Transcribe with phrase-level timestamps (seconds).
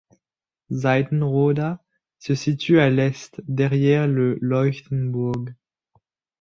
[0.71, 1.79] Seitenroda
[2.17, 5.53] se situe à l'est, derrière le Leuchtenburg.